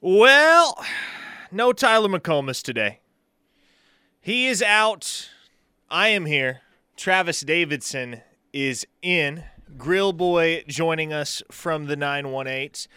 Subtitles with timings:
[0.00, 0.78] Well,
[1.50, 3.00] no Tyler McComas today.
[4.20, 5.28] He is out.
[5.90, 6.60] I am here.
[6.96, 8.20] Travis Davidson
[8.52, 9.42] is in.
[9.76, 12.88] Grill Boy joining us from the 918.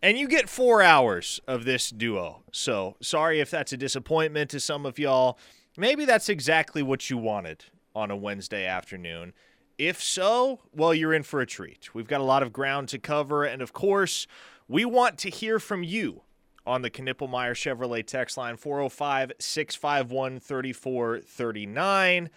[0.00, 2.44] And you get four hours of this duo.
[2.52, 5.36] So sorry if that's a disappointment to some of y'all.
[5.76, 7.64] Maybe that's exactly what you wanted
[7.96, 9.32] on a Wednesday afternoon.
[9.76, 11.92] If so, well, you're in for a treat.
[11.96, 13.42] We've got a lot of ground to cover.
[13.42, 14.28] And of course,
[14.68, 16.22] we want to hear from you
[16.66, 22.30] on the Knippelmeyer Chevrolet text line 405 651 3439.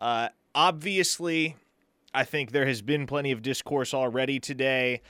[0.00, 1.56] Uh, obviously,
[2.14, 5.02] I think there has been plenty of discourse already today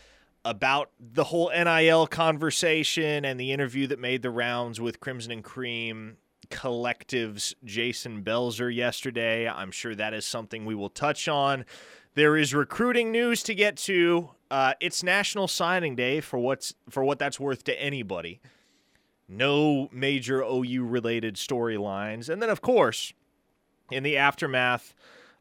[0.45, 5.45] about the whole NIL conversation and the interview that made the rounds with Crimson and
[5.45, 6.17] Cream
[6.51, 9.49] Collective's Jason Belzer yesterday.
[9.49, 11.65] I'm sure that is something we will touch on.
[12.17, 14.31] There is recruiting news to get to.
[14.51, 18.41] Uh, it's National Signing Day for what's for what that's worth to anybody.
[19.29, 23.13] No major OU related storylines, and then of course,
[23.91, 24.95] in the aftermath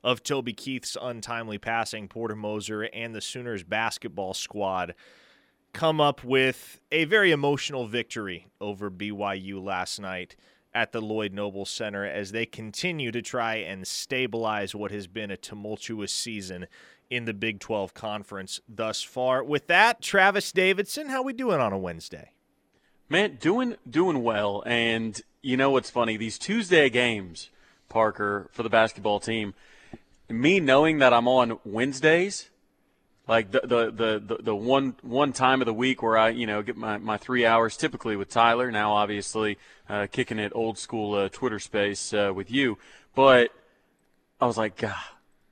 [0.04, 4.96] of Toby Keith's untimely passing, Porter Moser and the Sooners basketball squad
[5.72, 10.36] come up with a very emotional victory over BYU last night
[10.76, 15.32] at the Lloyd Noble Center as they continue to try and stabilize what has been
[15.32, 16.68] a tumultuous season
[17.10, 19.42] in the Big 12 conference thus far.
[19.42, 22.32] With that, Travis Davidson, how we doing on a Wednesday?
[23.08, 24.64] Man, doing doing well.
[24.66, 26.18] And you know what's funny?
[26.18, 27.52] These Tuesday games,
[27.88, 29.54] Parker, for the basketball team,
[30.28, 32.50] me knowing that I'm on Wednesdays,
[33.28, 36.62] like the the the the, one one time of the week where I you know
[36.62, 38.72] get my, my three hours typically with Tyler.
[38.72, 39.58] Now obviously
[39.90, 42.78] uh, kicking it old school uh, Twitter space uh, with you,
[43.16, 43.52] but
[44.40, 44.96] I was like, God,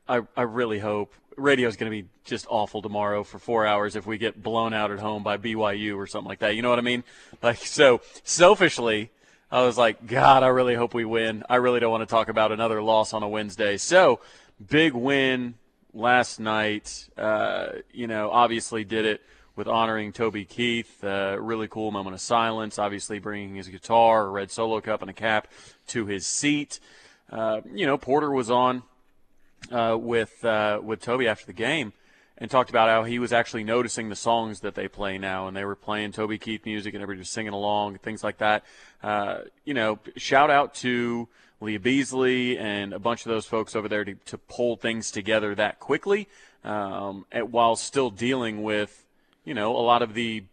[0.07, 3.95] I I really hope radio is going to be just awful tomorrow for four hours
[3.95, 6.55] if we get blown out at home by BYU or something like that.
[6.55, 7.03] You know what I mean?
[7.41, 9.11] Like, so selfishly,
[9.51, 11.43] I was like, God, I really hope we win.
[11.49, 13.75] I really don't want to talk about another loss on a Wednesday.
[13.75, 14.21] So,
[14.65, 15.55] big win
[15.93, 17.07] last night.
[17.17, 19.21] Uh, you know, obviously did it
[19.55, 21.03] with honoring Toby Keith.
[21.03, 22.79] Uh, really cool moment of silence.
[22.79, 25.47] Obviously, bringing his guitar, a red solo cup, and a cap
[25.87, 26.79] to his seat.
[27.29, 28.83] Uh, you know, Porter was on
[29.71, 31.93] uh, with uh, with Toby after the game
[32.37, 35.55] and talked about how he was actually noticing the songs that they play now, and
[35.55, 38.63] they were playing Toby Keith music, and everybody was singing along, things like that.
[39.03, 41.27] Uh, you know, shout out to
[41.63, 45.55] Leah Beasley and a bunch of those folks over there to, to pull things together
[45.55, 46.27] that quickly,
[46.63, 49.05] um, at, while still dealing with,
[49.45, 50.43] you know, a lot of the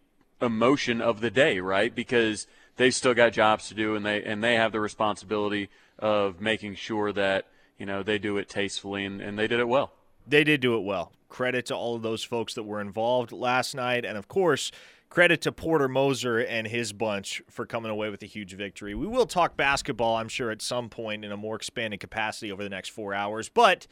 [0.41, 1.93] emotion of the day, right?
[1.93, 6.41] Because they still got jobs to do, and they and they have the responsibility of
[6.41, 7.45] making sure that
[7.81, 9.91] you know, they do it tastefully, and, and they did it well.
[10.27, 11.13] They did do it well.
[11.29, 14.05] Credit to all of those folks that were involved last night.
[14.05, 14.71] And of course,
[15.11, 18.95] credit to Porter Moser and his bunch for coming away with a huge victory.
[18.95, 22.63] We will talk basketball, I'm sure, at some point in a more expanded capacity over
[22.63, 23.49] the next four hours.
[23.49, 23.87] But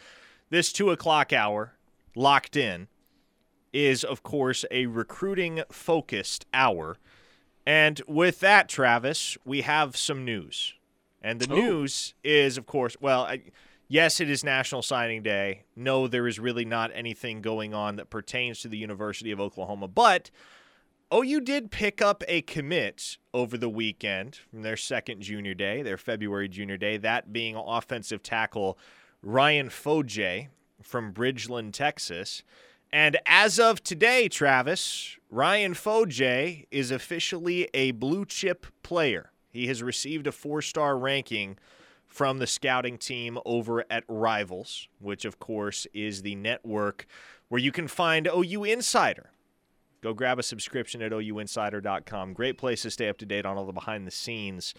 [0.50, 1.74] this two o'clock hour,
[2.16, 2.88] locked in,
[3.74, 6.98] is, of course, a recruiting focused hour.
[7.68, 10.74] And with that, Travis, we have some news.
[11.22, 11.62] And the Ooh.
[11.62, 13.44] news is, of course, well, I,
[13.90, 15.66] yes, it is National Signing Day.
[15.76, 19.90] No, there is really not anything going on that pertains to the University of Oklahoma.
[19.90, 20.32] But
[21.12, 25.82] Oh, OU did pick up a commit over the weekend from their second junior day,
[25.82, 28.78] their February junior day, that being offensive tackle
[29.24, 30.50] Ryan Fodje
[30.84, 32.44] from Bridgeland, Texas.
[32.92, 39.32] And as of today, Travis, Ryan Fodje is officially a blue chip player.
[39.50, 41.58] He has received a four star ranking
[42.06, 47.08] from the scouting team over at Rivals, which, of course, is the network
[47.48, 49.32] where you can find OU Insider.
[50.02, 52.34] Go grab a subscription at ouinsider.com.
[52.34, 54.74] Great place to stay up to date on all the behind the scenes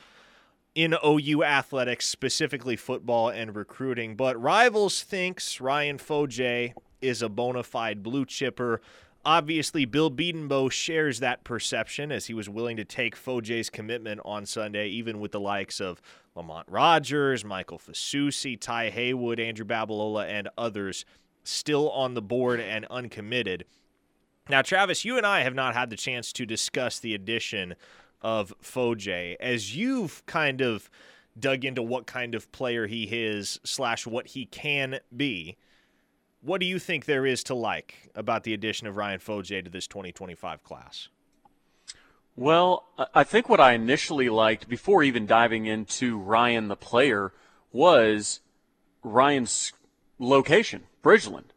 [0.75, 4.17] in OU athletics, specifically football and recruiting.
[4.17, 8.81] But Rivals thinks Ryan Fodje is a bona fide blue chipper.
[9.25, 14.47] Obviously, Bill Bedenbaugh shares that perception as he was willing to take Fodje's commitment on
[14.47, 16.01] Sunday, even with the likes of
[16.35, 21.05] Lamont Rogers, Michael Fasusi, Ty Haywood, Andrew Babalola, and others
[21.45, 23.67] still on the board and uncommitted.
[24.51, 27.77] Now, Travis, you and I have not had the chance to discuss the addition
[28.21, 29.37] of Fodje.
[29.39, 30.91] As you've kind of
[31.39, 35.57] dug into what kind of player he is, slash, what he can be,
[36.41, 39.71] what do you think there is to like about the addition of Ryan Fodje to
[39.71, 41.09] this 2025 class?
[42.35, 47.33] Well, I think what I initially liked before even diving into Ryan the player
[47.71, 48.41] was
[49.05, 49.73] Ryan's
[50.19, 51.51] location, Bridgeland.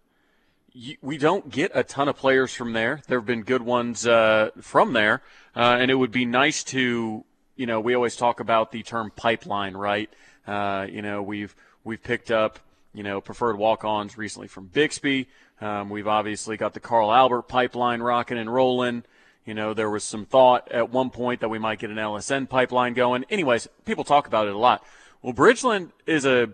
[1.02, 3.02] We don't get a ton of players from there.
[3.08, 5.22] There have been good ones uh, from there,
[5.56, 7.24] uh, and it would be nice to,
[7.56, 10.10] you know, we always talk about the term pipeline, right?
[10.48, 12.60] Uh, you know, we've we've picked up,
[12.94, 15.28] you know, preferred walk-ons recently from Bixby.
[15.62, 19.04] Um, we've obviously got the Carl Albert pipeline rocking and rolling.
[19.46, 22.50] You know, there was some thought at one point that we might get an LSN
[22.50, 23.26] pipeline going.
[23.30, 24.84] Anyways, people talk about it a lot.
[25.22, 26.50] Well, Bridgeland is a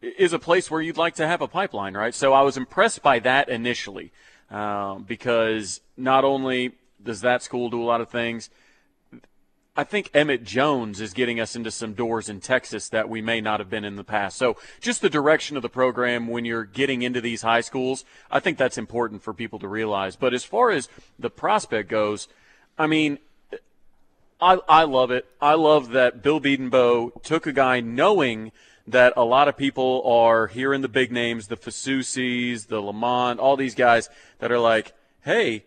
[0.00, 2.14] is a place where you'd like to have a pipeline, right?
[2.14, 4.12] So I was impressed by that initially
[4.50, 6.72] um, because not only
[7.02, 8.50] does that school do a lot of things,
[9.76, 13.40] I think Emmett Jones is getting us into some doors in Texas that we may
[13.40, 14.36] not have been in the past.
[14.36, 18.40] So just the direction of the program when you're getting into these high schools, I
[18.40, 20.16] think that's important for people to realize.
[20.16, 22.26] But as far as the prospect goes,
[22.76, 23.18] I mean,
[24.40, 25.26] I, I love it.
[25.40, 28.50] I love that Bill Bedenbaugh took a guy knowing
[28.90, 33.56] that a lot of people are hearing the big names, the Fasusis, the Lamont, all
[33.56, 34.08] these guys
[34.38, 34.92] that are like,
[35.22, 35.64] hey,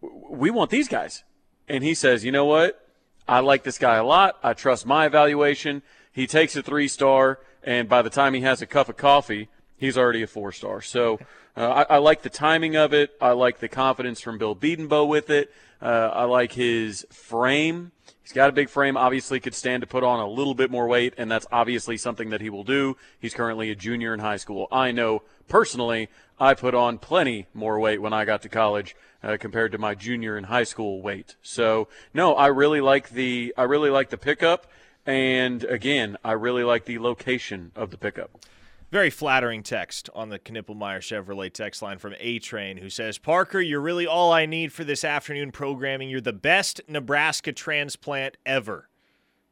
[0.00, 1.24] we want these guys.
[1.68, 2.80] And he says, you know what?
[3.26, 4.38] I like this guy a lot.
[4.42, 5.82] I trust my evaluation.
[6.12, 9.48] He takes a three star, and by the time he has a cup of coffee,
[9.76, 10.80] he's already a four star.
[10.82, 11.18] So
[11.56, 13.14] uh, I, I, like the timing of it.
[13.20, 15.52] I like the confidence from Bill Bedenbaugh with it.
[15.80, 17.92] Uh, I like his frame.
[18.22, 18.96] He's got a big frame.
[18.96, 22.30] Obviously, could stand to put on a little bit more weight, and that's obviously something
[22.30, 22.96] that he will do.
[23.20, 24.66] He's currently a junior in high school.
[24.72, 26.08] I know personally,
[26.40, 29.94] I put on plenty more weight when I got to college uh, compared to my
[29.94, 31.36] junior in high school weight.
[31.42, 34.66] So no, I really like the I really like the pickup,
[35.06, 38.30] and again, I really like the location of the pickup.
[38.90, 43.60] Very flattering text on the Knippelmeyer Chevrolet text line from A Train, who says, Parker,
[43.60, 46.08] you're really all I need for this afternoon programming.
[46.08, 48.88] You're the best Nebraska transplant ever.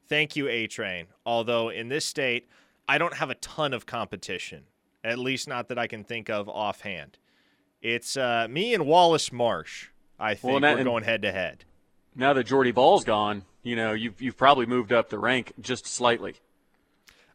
[0.09, 1.07] Thank you, A Train.
[1.27, 2.49] Although in this state,
[2.89, 4.65] I don't have a ton of competition,
[5.03, 7.19] at least not that I can think of offhand.
[7.81, 9.89] It's uh, me and Wallace Marsh.
[10.21, 11.65] I think well, that, we're going head to head.
[12.15, 15.87] Now that Jordy Ball's gone, you know you've you've probably moved up the rank just
[15.87, 16.35] slightly.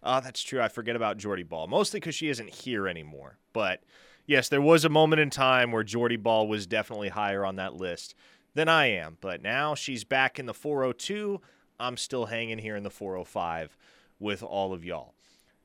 [0.04, 0.62] Oh, that's true.
[0.62, 3.38] I forget about Jordy Ball, mostly because she isn't here anymore.
[3.54, 3.84] But
[4.26, 7.76] yes, there was a moment in time where Jordy Ball was definitely higher on that
[7.76, 8.16] list
[8.54, 9.18] than I am.
[9.22, 11.42] But now she's back in the 402.
[11.80, 13.78] I'm still hanging here in the 405
[14.20, 15.14] with all of y'all.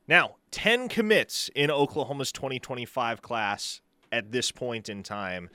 [0.07, 3.81] Now, 10 commits in Oklahoma's 2025 class
[4.11, 5.49] at this point in time,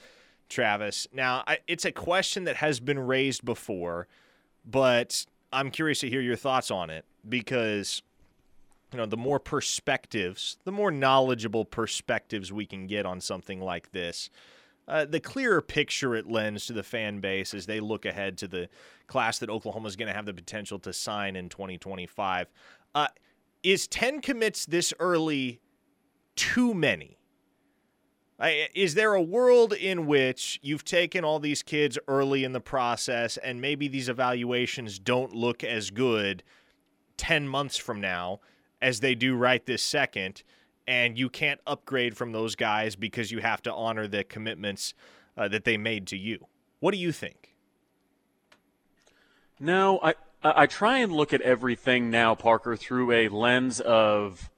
[0.48, 1.06] Travis.
[1.12, 4.08] Now, I, it's a question that has been raised before,
[4.64, 8.02] but I'm curious to hear your thoughts on it because
[8.92, 13.92] you know, the more perspectives, the more knowledgeable perspectives we can get on something like
[13.92, 14.30] this,
[14.86, 18.48] uh, the clearer picture it lends to the fan base as they look ahead to
[18.48, 18.68] the
[19.06, 22.46] class that Oklahoma is going to have the potential to sign in 2025.
[22.94, 23.08] Uh,
[23.62, 25.60] is 10 commits this early
[26.36, 27.18] too many?
[28.72, 33.36] is there a world in which you've taken all these kids early in the process
[33.38, 36.44] and maybe these evaluations don't look as good
[37.16, 38.38] 10 months from now
[38.80, 40.42] as they do right this second
[40.86, 44.94] and you can't upgrade from those guys because you have to honor the commitments
[45.36, 46.46] uh, that they made to you
[46.80, 47.54] what do you think
[49.60, 54.50] no i i try and look at everything now parker through a lens of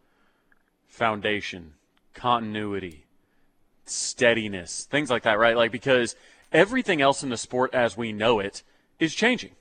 [0.86, 1.74] foundation
[2.14, 3.06] continuity
[3.90, 5.56] steadiness, things like that, right?
[5.56, 6.16] Like because
[6.52, 8.62] everything else in the sport as we know it
[8.98, 9.52] is changing.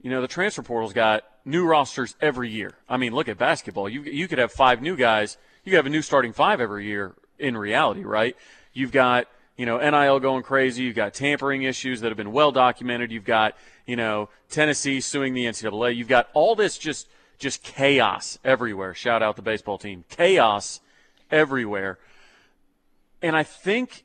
[0.00, 2.74] You know, the transfer portal's got new rosters every year.
[2.88, 3.88] I mean, look at basketball.
[3.88, 5.38] You you could have five new guys.
[5.64, 8.36] You could have a new starting five every year in reality, right?
[8.72, 9.26] You've got
[9.56, 10.84] you know NIL going crazy.
[10.84, 13.10] You've got tampering issues that have been well documented.
[13.10, 15.96] You've got you know Tennessee suing the NCAA.
[15.96, 18.94] You've got all this just just chaos everywhere.
[18.94, 20.04] Shout out the baseball team.
[20.08, 20.80] Chaos
[21.30, 21.98] everywhere.
[23.22, 24.04] And I think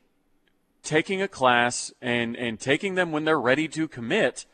[0.82, 4.44] taking a class and, and taking them when they're ready to commit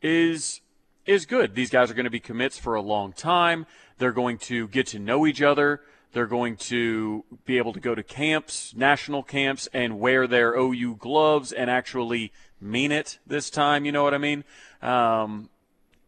[0.00, 0.60] is
[1.06, 1.54] is good.
[1.54, 3.66] These guys are going to be commits for a long time.
[3.98, 5.80] They're going to get to know each other.
[6.12, 10.96] They're going to be able to go to camps, national camps, and wear their OU
[10.96, 13.84] gloves and actually mean it this time.
[13.84, 14.44] You know what I mean?
[14.82, 15.48] Um,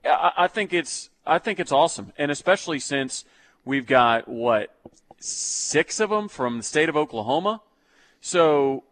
[0.04, 3.24] I, I think it's I think it's awesome, and especially since
[3.64, 4.76] we've got what
[5.18, 7.62] six of them from the state of Oklahoma.
[8.20, 8.84] So,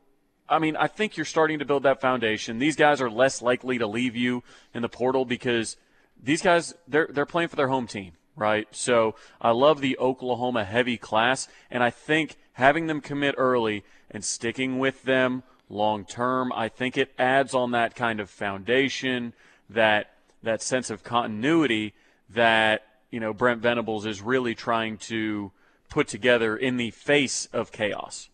[0.49, 2.59] I mean, I think you're starting to build that foundation.
[2.59, 4.43] These guys are less likely to leave you
[4.73, 5.77] in the portal because
[6.23, 8.69] these guys they're they're playing for their home team, right?
[8.71, 14.25] So, I love the Oklahoma heavy class and I think having them commit early and
[14.25, 19.33] sticking with them long term, I think it adds on that kind of foundation,
[19.71, 20.13] that
[20.43, 21.95] that sense of continuity
[22.31, 25.53] that, you know, Brent Venables is really trying to
[25.89, 28.29] put together in the face of chaos.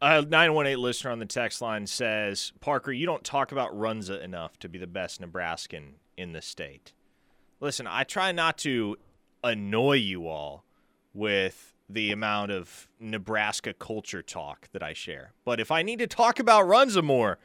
[0.00, 4.58] A 918 listener on the text line says, Parker, you don't talk about Runza enough
[4.58, 6.92] to be the best Nebraskan in the state.
[7.60, 8.96] Listen, I try not to
[9.42, 10.64] annoy you all
[11.14, 15.32] with the amount of Nebraska culture talk that I share.
[15.44, 17.38] But if I need to talk about Runza more,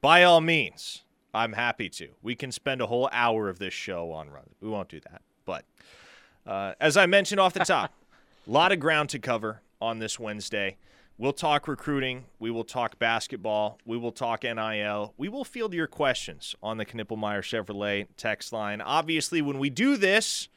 [0.00, 1.02] by all means,
[1.34, 2.08] I'm happy to.
[2.22, 4.54] We can spend a whole hour of this show on Runza.
[4.60, 5.22] We won't do that.
[5.44, 5.64] But
[6.46, 7.92] uh, as I mentioned off the top,
[8.46, 10.76] a lot of ground to cover on this Wednesday.
[11.18, 12.24] We'll talk recruiting.
[12.38, 13.78] We will talk basketball.
[13.84, 15.14] We will talk NIL.
[15.16, 18.80] We will field your questions on the Knippelmeyer Chevrolet text line.
[18.80, 20.48] Obviously, when we do this,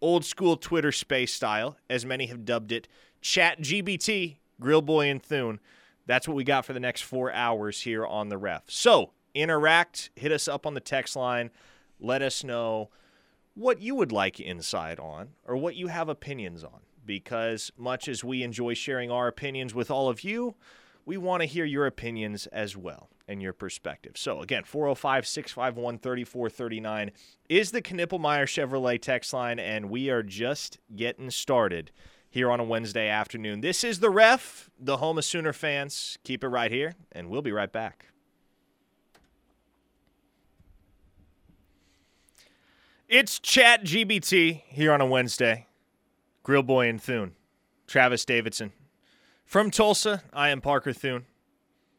[0.00, 2.88] old school Twitter space style, as many have dubbed it,
[3.22, 5.60] Chat GBT, Grill Boy and Thune.
[6.06, 8.64] That's what we got for the next four hours here on the ref.
[8.68, 11.50] So interact, hit us up on the text line.
[11.98, 12.90] Let us know
[13.54, 18.24] what you would like insight on or what you have opinions on because much as
[18.24, 20.54] we enjoy sharing our opinions with all of you,
[21.04, 24.16] we want to hear your opinions as well and your perspective.
[24.16, 27.12] So, again, 405 651 3439
[27.48, 31.90] is the Knippelmeyer Chevrolet text line, and we are just getting started
[32.30, 33.60] here on a Wednesday afternoon.
[33.60, 36.18] This is the ref, the home of Sooner fans.
[36.24, 38.06] Keep it right here, and we'll be right back.
[43.08, 45.66] It's Chat GBT here on a Wednesday.
[46.44, 47.32] Grillboy and Thune,
[47.86, 48.72] Travis Davidson.
[49.44, 51.26] From Tulsa, I am Parker Thune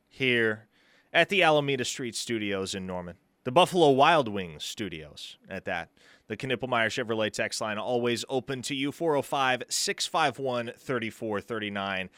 [0.09, 0.67] here
[1.13, 3.15] at the Alameda Street Studios in Norman.
[3.45, 5.89] The Buffalo Wild Wings Studios at that.
[6.27, 12.09] The Knippelmeyer Chevrolet text line always open to you 405 651 3439.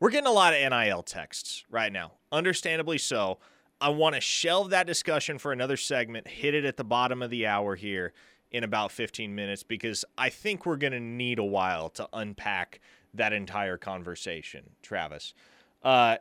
[0.00, 3.38] We're getting a lot of NIL texts right now, understandably so.
[3.80, 7.30] I want to shelve that discussion for another segment, hit it at the bottom of
[7.30, 8.12] the hour here
[8.50, 12.80] in about 15 minutes because I think we're going to need a while to unpack
[13.14, 15.34] that entire conversation, Travis.
[15.82, 16.16] Uh,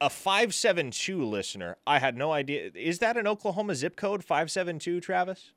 [0.00, 2.70] a 572 listener, I had no idea.
[2.74, 5.52] Is that an Oklahoma zip code, 572, Travis?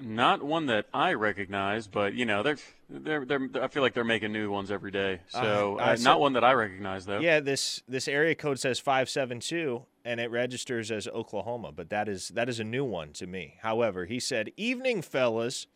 [0.00, 2.56] Not one that I recognize, but you know, they're
[2.90, 3.48] they're they're.
[3.62, 5.20] I feel like they're making new ones every day.
[5.28, 7.20] So, uh, uh, so not one that I recognize though.
[7.20, 11.90] Yeah, this this area code says five seven two, and it registers as Oklahoma, but
[11.90, 13.56] that is that is a new one to me.
[13.62, 15.66] However, he said, "Evening, fellas.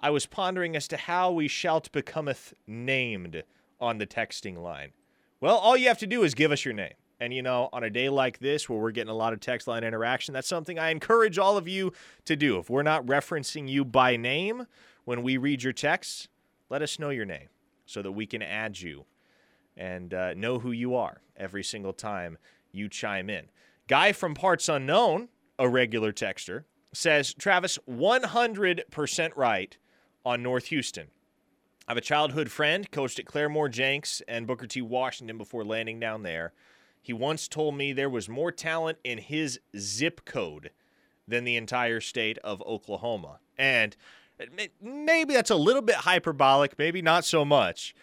[0.00, 3.42] I was pondering as to how we shalt becometh named
[3.80, 4.92] on the texting line.
[5.40, 7.84] Well, all you have to do is give us your name." And, you know, on
[7.84, 10.78] a day like this where we're getting a lot of text line interaction, that's something
[10.78, 11.92] I encourage all of you
[12.24, 12.58] to do.
[12.58, 14.66] If we're not referencing you by name
[15.04, 16.28] when we read your texts,
[16.68, 17.48] let us know your name
[17.86, 19.04] so that we can add you
[19.76, 22.36] and uh, know who you are every single time
[22.74, 23.46] you chime in.
[23.88, 25.28] Guy from Parts Unknown,
[25.58, 29.76] a regular texter, says Travis, 100% right
[30.24, 31.08] on North Houston.
[31.86, 34.80] I have a childhood friend, coached at Claremore Jenks and Booker T.
[34.80, 36.54] Washington before landing down there.
[37.02, 40.70] He once told me there was more talent in his zip code
[41.28, 43.40] than the entire state of Oklahoma.
[43.58, 43.94] And
[44.40, 47.94] eh, maybe that's a little bit hyperbolic, maybe not so much.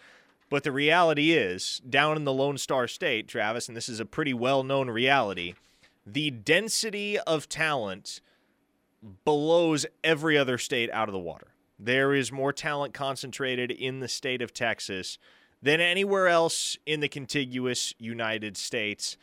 [0.52, 4.04] But the reality is, down in the Lone Star State, Travis, and this is a
[4.04, 5.54] pretty well known reality,
[6.04, 8.20] the density of talent
[9.24, 11.54] blows every other state out of the water.
[11.78, 15.16] There is more talent concentrated in the state of Texas
[15.62, 19.16] than anywhere else in the contiguous United States,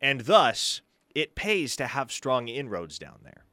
[0.00, 0.80] and thus
[1.14, 3.44] it pays to have strong inroads down there.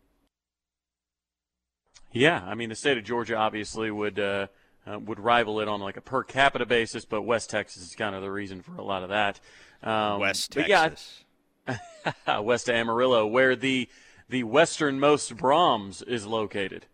[2.12, 4.48] Yeah, I mean the state of Georgia obviously would uh,
[4.90, 8.16] uh, would rival it on like a per capita basis, but West Texas is kind
[8.16, 9.40] of the reason for a lot of that.
[9.84, 11.24] Um, West Texas,
[11.68, 13.88] yeah, West Amarillo, where the
[14.28, 16.86] the westernmost Braum's is located.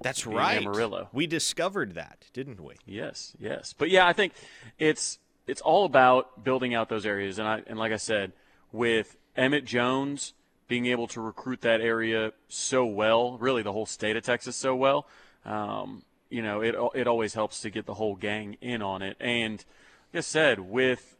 [0.00, 0.60] That's right.
[0.60, 1.08] Amarillo.
[1.12, 2.74] We discovered that, didn't we?
[2.84, 3.74] Yes, yes.
[3.76, 4.32] But yeah, I think
[4.78, 8.32] it's it's all about building out those areas, and I and like I said,
[8.72, 10.34] with Emmett Jones
[10.68, 14.74] being able to recruit that area so well, really the whole state of Texas so
[14.74, 15.06] well,
[15.44, 16.02] um,
[16.32, 19.16] you know, it it always helps to get the whole gang in on it.
[19.20, 19.64] And
[20.12, 21.16] like I said, with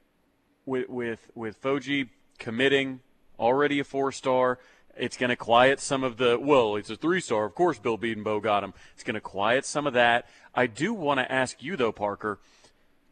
[0.66, 3.00] with with with Foji committing
[3.38, 4.58] already a four star
[4.96, 7.44] it's going to quiet some of the, well, it's a three star.
[7.44, 8.74] Of course, Bill Bedenbaugh got him.
[8.94, 10.26] It's going to quiet some of that.
[10.54, 12.38] I do want to ask you, though, Parker,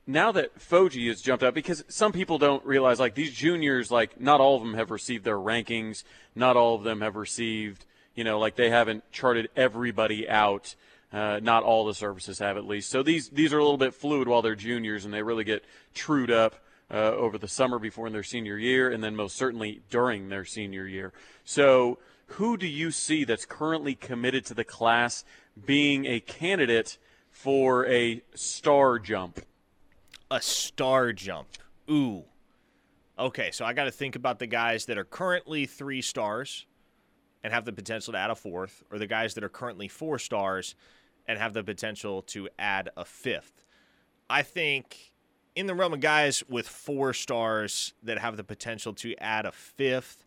[0.06, 4.20] now that Foji has jumped up, because some people don't realize, like, these juniors, like,
[4.20, 6.04] not all of them have received their rankings.
[6.34, 10.74] Not all of them have received, you know, like, they haven't charted everybody out.
[11.12, 12.88] Uh, not all the services have, at least.
[12.88, 15.64] So these, these are a little bit fluid while they're juniors, and they really get
[15.92, 16.56] trued up
[16.90, 20.44] uh, over the summer before in their senior year, and then most certainly during their
[20.44, 21.12] senior year.
[21.44, 21.98] So,
[22.34, 25.24] who do you see that's currently committed to the class
[25.66, 26.96] being a candidate
[27.28, 29.40] for a star jump?
[30.30, 31.48] A star jump.
[31.90, 32.24] Ooh,
[33.20, 36.64] Okay, so I got to think about the guys that are currently three stars
[37.44, 40.18] and have the potential to add a fourth, or the guys that are currently four
[40.18, 40.74] stars
[41.30, 43.64] and have the potential to add a fifth.
[44.28, 45.12] I think
[45.54, 49.52] in the realm of guys with four stars that have the potential to add a
[49.52, 50.24] fifth,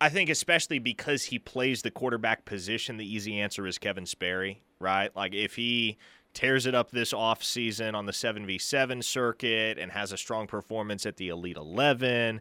[0.00, 4.62] I think especially because he plays the quarterback position, the easy answer is Kevin Sperry,
[4.78, 5.10] right?
[5.16, 5.98] Like if he
[6.34, 11.16] tears it up this offseason on the 7v7 circuit and has a strong performance at
[11.16, 12.40] the Elite 11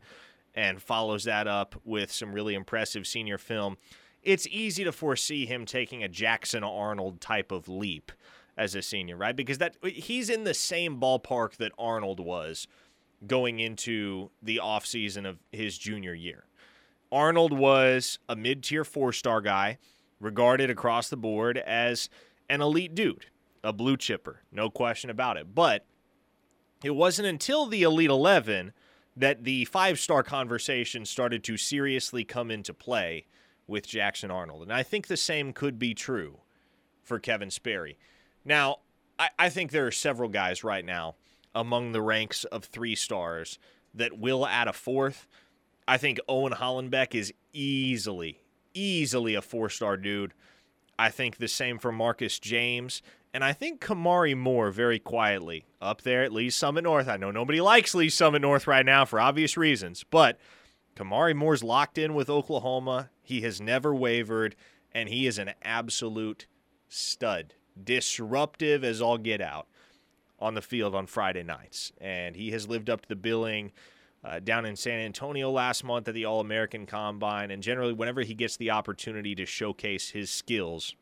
[0.53, 3.77] and follows that up with some really impressive senior film,
[4.23, 8.11] it's easy to foresee him taking a Jackson Arnold type of leap
[8.57, 9.35] as a senior, right?
[9.35, 12.67] Because that he's in the same ballpark that Arnold was
[13.25, 16.45] going into the offseason of his junior year.
[17.11, 19.77] Arnold was a mid-tier four-star guy,
[20.21, 22.09] regarded across the board as
[22.49, 23.25] an elite dude,
[23.63, 25.53] a blue chipper, no question about it.
[25.53, 25.85] But
[26.83, 28.71] it wasn't until the Elite 11
[29.17, 33.25] that the five-star conversation started to seriously come into play
[33.71, 34.61] with Jackson Arnold.
[34.61, 36.41] And I think the same could be true
[37.01, 37.97] for Kevin Sperry.
[38.45, 38.77] Now,
[39.17, 41.15] I, I think there are several guys right now
[41.55, 43.57] among the ranks of three stars
[43.93, 45.27] that will add a fourth.
[45.87, 48.41] I think Owen Hollenbeck is easily,
[48.73, 50.33] easily a four star dude.
[50.99, 53.01] I think the same for Marcus James.
[53.33, 57.07] And I think Kamari Moore, very quietly, up there at Lee Summit North.
[57.07, 60.37] I know nobody likes Lee Summit North right now for obvious reasons, but
[60.95, 63.09] Kamari Moore's locked in with Oklahoma.
[63.31, 64.57] He has never wavered,
[64.93, 66.47] and he is an absolute
[66.89, 69.67] stud disruptive as all get out
[70.37, 71.93] on the field on Friday nights.
[72.01, 73.71] And he has lived up to the billing
[74.21, 77.51] uh, down in San Antonio last month at the All American Combine.
[77.51, 80.93] And generally, whenever he gets the opportunity to showcase his skills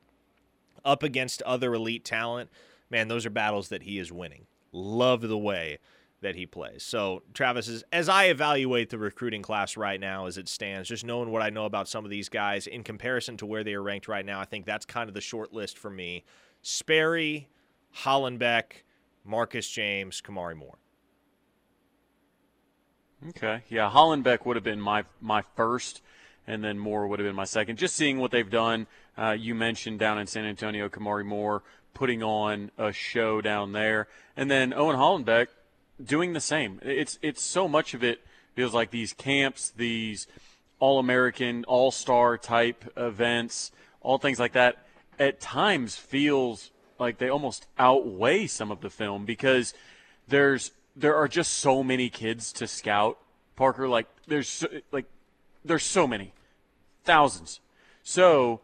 [0.85, 2.51] up against other elite talent,
[2.91, 4.45] man, those are battles that he is winning.
[4.71, 5.79] Love the way
[6.21, 6.83] that he plays.
[6.83, 11.05] So, Travis, is, as I evaluate the recruiting class right now as it stands, just
[11.05, 13.81] knowing what I know about some of these guys in comparison to where they are
[13.81, 16.23] ranked right now, I think that's kind of the short list for me
[16.61, 17.47] Sperry,
[18.03, 18.83] Hollenbeck,
[19.23, 20.77] Marcus James, Kamari Moore.
[23.29, 26.01] Okay, yeah, Hollenbeck would have been my my first,
[26.47, 27.77] and then Moore would have been my second.
[27.77, 28.87] Just seeing what they've done.
[29.17, 31.61] Uh, you mentioned down in San Antonio, Kamari Moore
[31.93, 35.47] putting on a show down there, and then Owen Hollenbeck
[36.03, 36.79] doing the same.
[36.81, 38.21] It's it's so much of it
[38.55, 40.27] feels like these camps, these
[40.79, 44.85] all American, all star type events, all things like that
[45.19, 49.73] at times feels like they almost outweigh some of the film because
[50.27, 53.17] there's there are just so many kids to scout.
[53.55, 55.05] Parker, like there's like
[55.65, 56.33] there's so many,
[57.03, 57.59] thousands.
[58.03, 58.61] So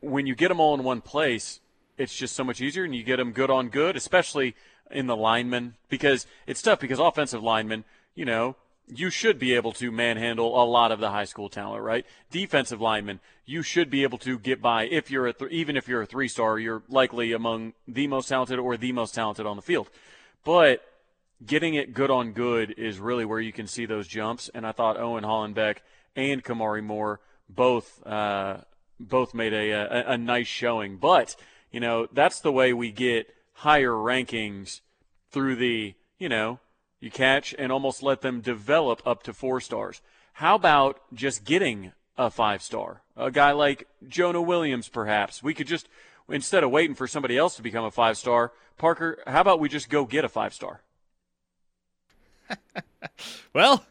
[0.00, 1.60] when you get them all in one place,
[1.98, 4.54] it's just so much easier, and you get them good on good, especially
[4.90, 8.56] in the linemen because it's tough because offensive linemen, you know,
[8.88, 12.06] you should be able to manhandle a lot of the high school talent, right?
[12.30, 15.88] Defensive linemen, you should be able to get by if you're a th- even if
[15.88, 19.56] you're a three star, you're likely among the most talented or the most talented on
[19.56, 19.90] the field.
[20.44, 20.82] But
[21.44, 24.48] getting it good on good is really where you can see those jumps.
[24.54, 25.78] And I thought Owen Hollenbeck
[26.14, 28.58] and Kamari Moore both uh,
[29.00, 30.96] both made a, a a nice showing.
[30.96, 31.34] But
[31.72, 34.80] you know that's the way we get higher rankings
[35.30, 36.60] through the you know
[37.00, 40.00] you catch and almost let them develop up to four stars.
[40.34, 43.02] How about just getting a five star?
[43.16, 45.42] A guy like Jonah Williams, perhaps.
[45.42, 45.88] We could just,
[46.28, 49.68] instead of waiting for somebody else to become a five star, Parker, how about we
[49.68, 50.82] just go get a five star?
[53.54, 53.84] well,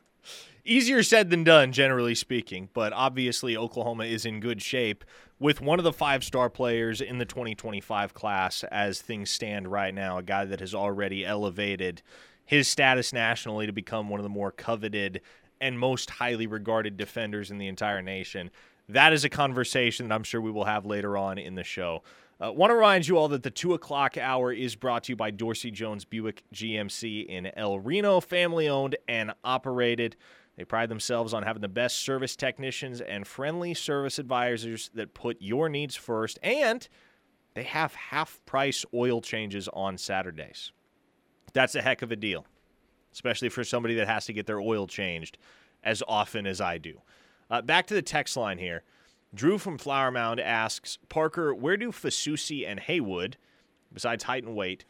[0.63, 5.03] easier said than done, generally speaking, but obviously Oklahoma is in good shape
[5.39, 9.93] with one of the five star players in the 2025 class as things stand right
[9.93, 12.01] now, a guy that has already elevated
[12.45, 15.21] his status nationally to become one of the more coveted
[15.59, 18.51] and most highly regarded defenders in the entire nation.
[18.87, 22.03] That is a conversation that I'm sure we will have later on in the show.
[22.39, 25.15] Uh, Want to remind you all that the two o'clock hour is brought to you
[25.15, 30.17] by Dorsey Jones Buick GMC in El Reno, family owned and operated.
[30.55, 35.37] They pride themselves on having the best service technicians and friendly service advisors that put
[35.41, 36.87] your needs first, and
[37.55, 40.71] they have half price oil changes on Saturdays.
[41.53, 42.45] That's a heck of a deal,
[43.13, 45.37] especially for somebody that has to get their oil changed
[45.83, 47.01] as often as I do.
[47.49, 48.83] Uh, back to the text line here.
[49.33, 53.37] Drew from Flower Mound asks Parker, where do Fasusi and Haywood,
[53.93, 54.85] besides height and weight,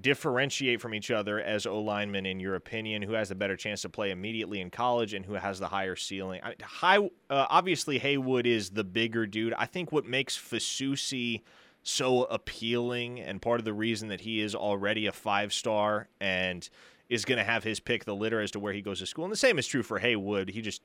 [0.00, 3.02] differentiate from each other as O linemen in your opinion?
[3.02, 5.96] Who has the better chance to play immediately in college and who has the higher
[5.96, 6.40] ceiling?
[6.42, 9.54] I, high, uh, obviously, Haywood is the bigger dude.
[9.54, 11.42] I think what makes Fasusi
[11.82, 16.68] so appealing and part of the reason that he is already a five star and
[17.08, 19.24] is going to have his pick the litter as to where he goes to school.
[19.24, 20.48] And the same is true for Haywood.
[20.48, 20.82] He just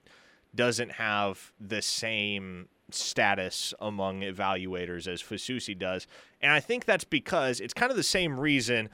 [0.55, 6.07] doesn't have the same status among evaluators as Fasusi does.
[6.41, 8.89] And I think that's because it's kind of the same reason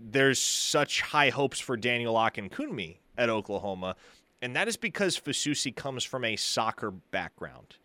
[0.00, 3.96] there's such high hopes for Daniel Akinkunmi at Oklahoma.
[4.40, 7.76] And that is because Fasusi comes from a soccer background.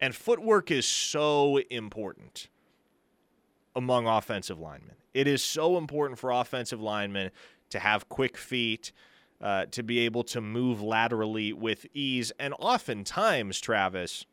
[0.00, 2.48] And footwork is so important
[3.74, 4.96] among offensive linemen.
[5.14, 7.30] It is so important for offensive linemen
[7.70, 8.92] to have quick feet,
[9.40, 12.32] uh, to be able to move laterally with ease.
[12.38, 14.26] And oftentimes, Travis,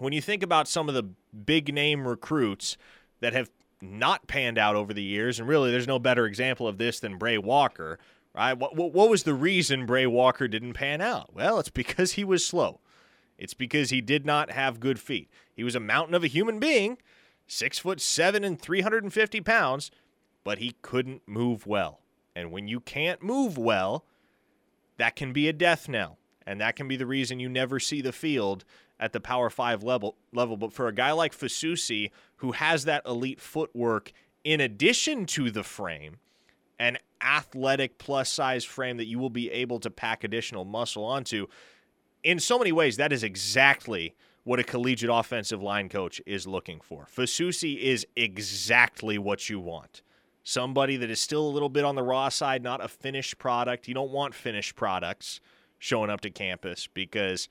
[0.00, 1.02] when you think about some of the
[1.44, 2.76] big name recruits
[3.20, 3.50] that have
[3.82, 7.18] not panned out over the years, and really there's no better example of this than
[7.18, 7.98] Bray Walker,
[8.34, 8.54] right?
[8.54, 11.34] What, what was the reason Bray Walker didn't pan out?
[11.34, 12.80] Well, it's because he was slow.
[13.38, 15.30] It's because he did not have good feet.
[15.54, 16.98] He was a mountain of a human being,
[17.46, 19.90] six foot seven and 350 pounds,
[20.44, 22.00] but he couldn't move well.
[22.34, 24.04] And when you can't move well,
[24.98, 26.18] that can be a death knell.
[26.46, 28.64] And that can be the reason you never see the field
[29.00, 30.16] at the Power Five level.
[30.32, 34.12] Level, but for a guy like Fasusi, who has that elite footwork
[34.44, 36.16] in addition to the frame,
[36.78, 41.46] an athletic plus size frame that you will be able to pack additional muscle onto,
[42.22, 46.80] in so many ways, that is exactly what a collegiate offensive line coach is looking
[46.80, 47.06] for.
[47.14, 50.02] Fasusi is exactly what you want.
[50.42, 53.86] Somebody that is still a little bit on the raw side, not a finished product.
[53.86, 55.40] You don't want finished products
[55.78, 57.48] showing up to campus because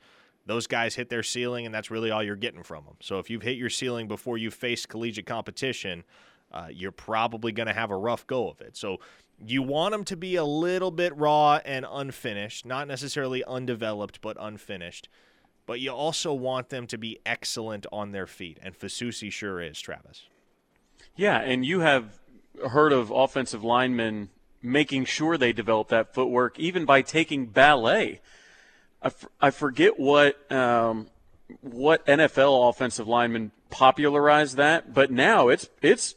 [0.50, 2.96] those guys hit their ceiling, and that's really all you're getting from them.
[3.00, 6.02] So if you've hit your ceiling before you face collegiate competition,
[6.50, 8.76] uh, you're probably going to have a rough go of it.
[8.76, 8.98] So
[9.38, 14.36] you want them to be a little bit raw and unfinished, not necessarily undeveloped, but
[14.40, 15.08] unfinished.
[15.66, 19.80] But you also want them to be excellent on their feet, and Fasusi sure is,
[19.80, 20.24] Travis.
[21.14, 22.18] Yeah, and you have
[22.70, 28.20] heard of offensive linemen making sure they develop that footwork, even by taking ballet.
[29.02, 31.08] I, f- I forget what um,
[31.62, 36.14] what NFL offensive lineman popularized that, but now it's it's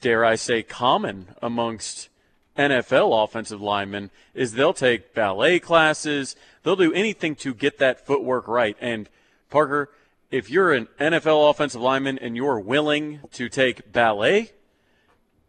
[0.00, 2.08] dare I say common amongst
[2.56, 8.46] NFL offensive linemen is they'll take ballet classes, they'll do anything to get that footwork
[8.46, 8.76] right.
[8.80, 9.08] And
[9.48, 9.90] Parker,
[10.30, 14.50] if you're an NFL offensive lineman and you're willing to take ballet,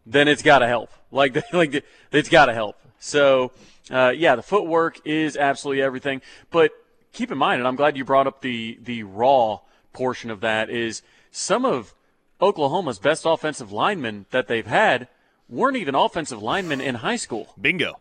[0.06, 0.90] then it's got to help.
[1.10, 2.76] Like like it's got to help.
[3.04, 3.52] So
[3.90, 6.22] uh, yeah, the footwork is absolutely everything.
[6.50, 6.72] But
[7.12, 9.60] keep in mind, and I'm glad you brought up the the raw
[9.92, 11.94] portion of that is some of
[12.40, 15.08] Oklahoma's best offensive linemen that they've had
[15.48, 17.54] weren't even offensive linemen in high school.
[17.60, 18.00] Bingo.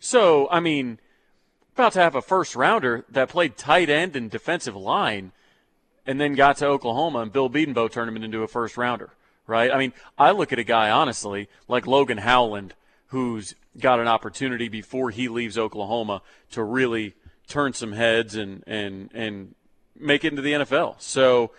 [0.00, 0.98] So, I mean,
[1.74, 5.32] about to have a first rounder that played tight end and defensive line
[6.06, 9.10] and then got to Oklahoma and Bill Bedenbaugh turned him into a first rounder,
[9.46, 9.70] right?
[9.70, 12.74] I mean, I look at a guy, honestly, like Logan Howland,
[13.08, 17.14] who's got an opportunity before he leaves Oklahoma to really
[17.46, 19.54] turn some heads and and and
[19.98, 21.00] make it into the NFL.
[21.00, 21.52] So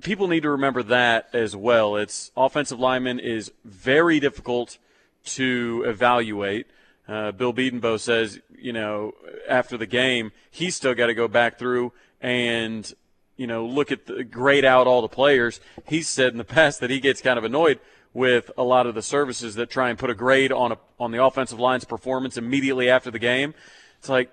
[0.00, 1.96] people need to remember that as well.
[1.96, 4.78] It's offensive lineman is very difficult
[5.24, 6.66] to evaluate.
[7.08, 9.12] Uh, Bill Bedenbaugh says, you know,
[9.48, 12.92] after the game, he's still got to go back through and
[13.36, 15.60] you know look at the grade out all the players.
[15.86, 17.80] He's said in the past that he gets kind of annoyed
[18.16, 21.10] with a lot of the services that try and put a grade on a on
[21.10, 23.52] the offensive line's performance immediately after the game.
[23.98, 24.30] It's like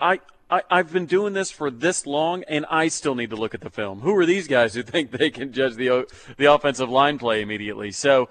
[0.00, 3.54] I, I I've been doing this for this long, and I still need to look
[3.54, 4.00] at the film.
[4.00, 7.90] Who are these guys who think they can judge the the offensive line play immediately?
[7.90, 8.30] So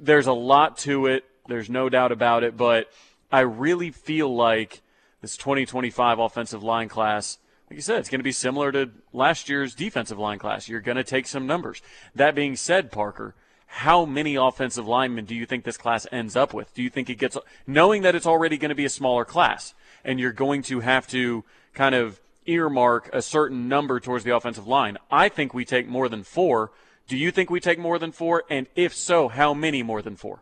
[0.00, 1.24] there's a lot to it.
[1.46, 2.90] There's no doubt about it, but
[3.30, 4.80] I really feel like
[5.20, 9.48] this 2025 offensive line class like you said, it's going to be similar to last
[9.48, 10.68] year's defensive line class.
[10.68, 11.82] You're going to take some numbers.
[12.14, 13.34] That being said, Parker,
[13.66, 16.72] how many offensive linemen do you think this class ends up with?
[16.74, 19.74] Do you think it gets, knowing that it's already going to be a smaller class
[20.04, 24.66] and you're going to have to kind of earmark a certain number towards the offensive
[24.66, 24.96] line?
[25.10, 26.70] I think we take more than four.
[27.08, 28.44] Do you think we take more than four?
[28.48, 30.40] And if so, how many more than four?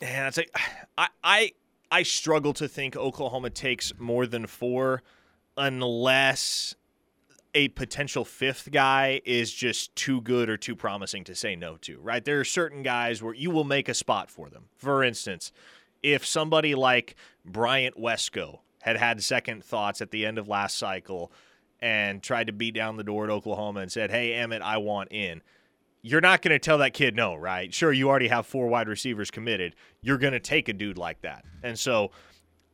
[0.00, 0.38] Yeah, that's
[0.96, 1.52] I, I,
[1.90, 5.02] I struggle to think Oklahoma takes more than four
[5.56, 6.74] unless
[7.54, 11.98] a potential fifth guy is just too good or too promising to say no to,
[12.00, 12.24] right?
[12.24, 14.66] There are certain guys where you will make a spot for them.
[14.76, 15.52] For instance,
[16.02, 21.32] if somebody like Bryant Wesco had had second thoughts at the end of last cycle
[21.80, 25.12] and tried to beat down the door at Oklahoma and said, Hey, Emmett, I want
[25.12, 25.42] in.
[26.02, 27.74] You're not going to tell that kid no, right?
[27.74, 29.74] Sure, you already have four wide receivers committed.
[30.00, 31.44] You're going to take a dude like that.
[31.62, 32.10] And so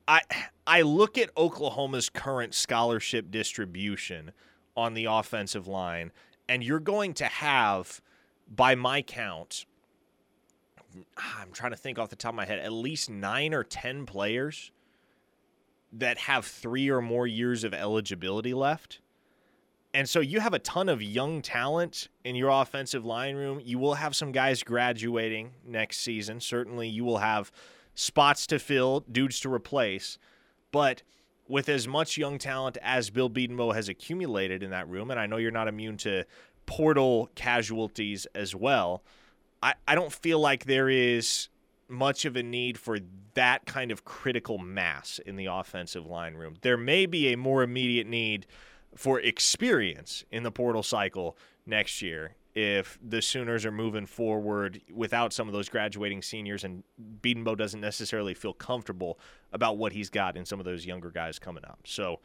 [0.06, 0.20] I
[0.66, 4.32] I look at Oklahoma's current scholarship distribution
[4.76, 6.12] on the offensive line,
[6.48, 8.00] and you're going to have,
[8.48, 9.66] by my count,
[11.18, 13.64] ah, I'm trying to think off the top of my head, at least nine or
[13.64, 14.70] 10 players
[15.92, 19.00] that have three or more years of eligibility left.
[19.94, 23.62] And so you have a ton of young talent in your offensive line room.
[23.64, 26.40] You will have some guys graduating next season.
[26.40, 27.50] Certainly, you will have
[27.94, 30.18] spots to fill, dudes to replace.
[30.70, 31.02] But
[31.48, 35.26] with as much young talent as Bill Bedenbaugh has accumulated in that room, and I
[35.26, 36.24] know you're not immune to
[36.66, 39.02] portal casualties as well,
[39.62, 41.48] I, I don't feel like there is
[41.88, 42.98] much of a need for
[43.34, 46.56] that kind of critical mass in the offensive line room.
[46.62, 48.46] There may be a more immediate need
[48.96, 55.34] for experience in the portal cycle next year if the Sooners are moving forward without
[55.34, 56.82] some of those graduating seniors and
[57.20, 59.18] Bedenbaugh doesn't necessarily feel comfortable
[59.52, 61.80] about what he's got in some of those younger guys coming up.
[61.84, 62.20] So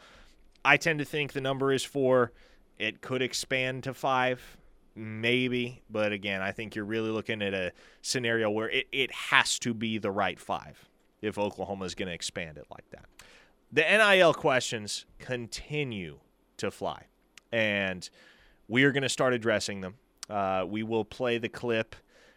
[0.64, 2.32] I tend to think the number is four.
[2.80, 4.58] It could expand to five,
[4.96, 5.82] maybe.
[5.90, 9.74] But again, I think you're really looking at a scenario where it, it has to
[9.74, 10.88] be the right five
[11.22, 13.04] if Oklahoma is going to expand it like that.
[13.74, 16.20] The NIL questions continue
[16.56, 17.08] to fly.
[17.52, 18.10] And
[18.70, 19.96] we are going to start addressing them.
[20.30, 21.96] Uh, we will play the clip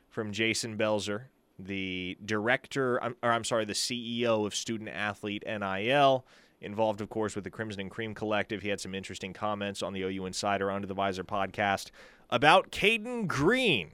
[0.08, 1.24] from Jason Belzer,
[1.58, 6.26] the director, or I'm sorry, the CEO of Student Athlete NIL,
[6.60, 8.62] involved, of course, with the Crimson and Cream Collective.
[8.62, 11.90] He had some interesting comments on the OU Insider Under the Visor podcast
[12.30, 13.92] about Cayden Green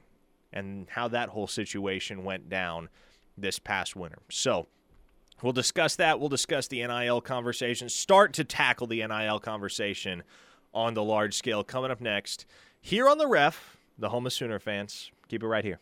[0.52, 2.88] and how that whole situation went down
[3.36, 4.18] this past winter.
[4.30, 4.66] So,
[5.42, 6.20] We'll discuss that.
[6.20, 10.22] We'll discuss the NIL conversation, start to tackle the NIL conversation
[10.74, 12.46] on the large scale coming up next
[12.80, 15.12] here on the ref, the home of Sooner fans.
[15.28, 15.78] Keep it right here.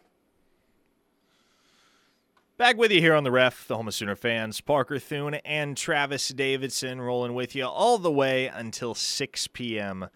[2.57, 4.61] Back with you here on the ref, the home of Sooner fans.
[4.61, 10.09] Parker Thune and Travis Davidson rolling with you all the way until 6 p.m.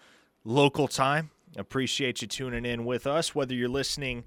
[0.44, 1.30] local time.
[1.56, 4.24] Appreciate you tuning in with us, whether you're listening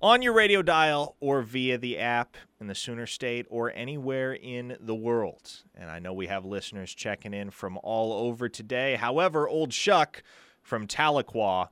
[0.00, 4.76] on your radio dial or via the app in the Sooner State or anywhere in
[4.80, 5.62] the world.
[5.76, 8.96] And I know we have listeners checking in from all over today.
[8.96, 10.24] However, Old Shuck
[10.62, 11.68] from Tahlequah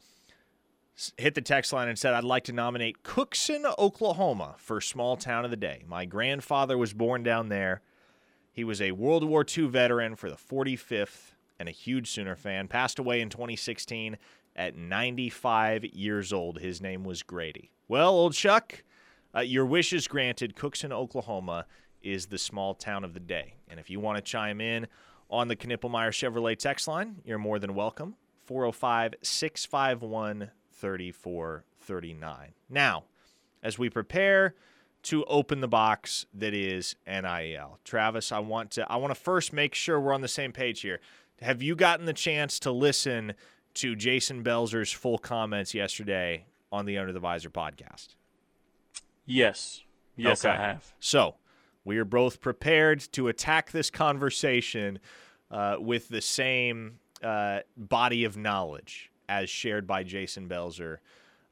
[1.16, 5.44] hit the text line and said, I'd like to nominate Cookson, Oklahoma for Small Town
[5.44, 5.84] of the Day.
[5.86, 7.82] My grandfather was born down there.
[8.52, 12.68] He was a World War II veteran for the 45th and a huge Sooner fan.
[12.68, 14.18] Passed away in 2016
[14.56, 16.58] at 95 years old.
[16.58, 17.70] His name was Grady.
[17.88, 18.82] Well, old Chuck,
[19.34, 20.56] uh, your wish is granted.
[20.56, 21.66] Cookson, Oklahoma
[22.02, 23.54] is the small town of the day.
[23.68, 24.86] And if you want to chime in
[25.30, 28.16] on the Knippelmeyer Chevrolet text line, you're more than welcome.
[28.46, 32.54] 405 651 3439.
[32.68, 33.04] Now,
[33.62, 34.54] as we prepare
[35.02, 39.52] to open the box that is NIL, Travis, I want to I want to first
[39.52, 41.00] make sure we're on the same page here.
[41.42, 43.34] Have you gotten the chance to listen
[43.74, 48.14] to Jason Belzer's full comments yesterday on the Under the Visor podcast?
[49.26, 49.82] Yes.
[50.16, 50.54] Yes, okay.
[50.54, 50.92] I have.
[51.00, 51.36] So
[51.84, 54.98] we are both prepared to attack this conversation
[55.50, 60.98] uh, with the same uh, body of knowledge as shared by Jason Belzer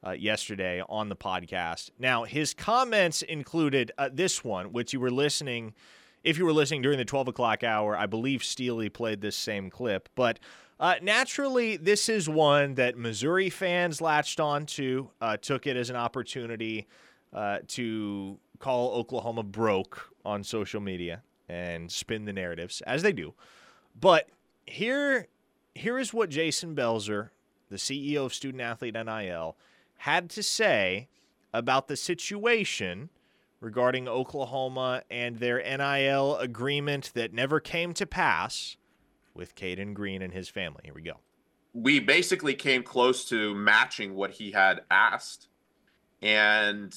[0.05, 1.91] uh, yesterday on the podcast.
[1.97, 5.73] Now, his comments included uh, this one, which you were listening.
[6.23, 9.69] If you were listening during the 12 o'clock hour, I believe Steely played this same
[9.69, 10.09] clip.
[10.15, 10.39] But
[10.79, 15.89] uh, naturally, this is one that Missouri fans latched on to, uh, took it as
[15.89, 16.87] an opportunity
[17.33, 23.33] uh, to call Oklahoma broke on social media and spin the narratives, as they do.
[23.99, 24.29] But
[24.65, 25.27] here,
[25.75, 27.29] here is what Jason Belzer,
[27.69, 29.55] the CEO of Student Athlete NIL,
[29.97, 31.07] had to say
[31.53, 33.09] about the situation
[33.59, 38.77] regarding Oklahoma and their NIL agreement that never came to pass
[39.33, 40.81] with Cayden Green and his family.
[40.83, 41.19] Here we go.
[41.73, 45.47] We basically came close to matching what he had asked.
[46.21, 46.95] And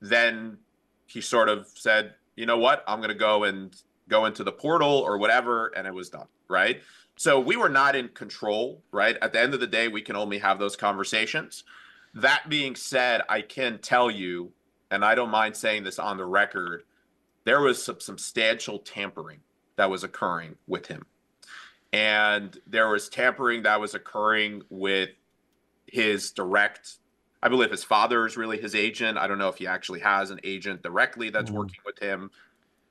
[0.00, 0.58] then
[1.06, 2.82] he sort of said, you know what?
[2.86, 3.74] I'm going to go and
[4.08, 5.68] go into the portal or whatever.
[5.76, 6.26] And it was done.
[6.48, 6.82] Right.
[7.16, 8.82] So we were not in control.
[8.90, 9.16] Right.
[9.22, 11.64] At the end of the day, we can only have those conversations.
[12.14, 14.52] That being said, I can tell you,
[14.90, 16.84] and I don't mind saying this on the record,
[17.44, 19.40] there was some substantial tampering
[19.76, 21.06] that was occurring with him
[21.94, 25.10] and there was tampering that was occurring with
[25.86, 26.94] his direct
[27.42, 30.30] i believe his father is really his agent i don't know if he actually has
[30.30, 31.58] an agent directly that's mm-hmm.
[31.58, 32.30] working with him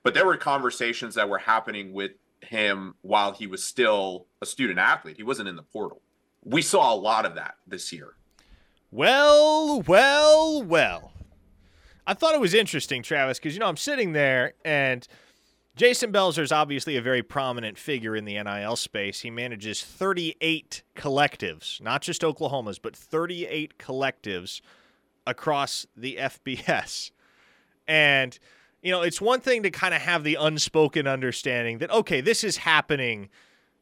[0.03, 2.11] but there were conversations that were happening with
[2.45, 6.01] him while he was still a student athlete he wasn't in the portal
[6.43, 8.15] we saw a lot of that this year
[8.91, 11.11] well well well
[12.05, 15.07] i thought it was interesting travis because you know i'm sitting there and
[15.75, 19.21] Jason Belzer is obviously a very prominent figure in the NIL space.
[19.21, 24.61] He manages 38 collectives, not just Oklahoma's, but 38 collectives
[25.25, 27.09] across the FBS.
[27.87, 28.37] And
[28.83, 32.43] you know, it's one thing to kind of have the unspoken understanding that okay, this
[32.43, 33.29] is happening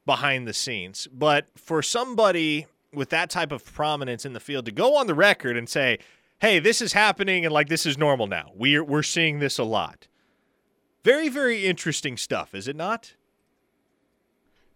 [0.06, 4.72] behind the scenes, but for somebody with that type of prominence in the field to
[4.72, 5.98] go on the record and say,
[6.40, 8.52] "Hey, this is happening and like this is normal now.
[8.56, 10.08] We're we're seeing this a lot."
[11.04, 13.16] Very very interesting stuff, is it not?